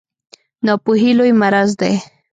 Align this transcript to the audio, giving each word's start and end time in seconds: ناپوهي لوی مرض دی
ناپوهي 0.65 1.11
لوی 1.17 1.31
مرض 1.41 1.71
دی 1.79 1.93